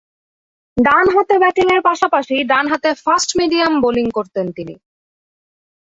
[0.77, 4.75] ডানহাতে ব্যাটিংয়ের পাশাপাশি ডানহাতে ফাস্ট-মিডিয়াম বোলিং করতেন তিনি।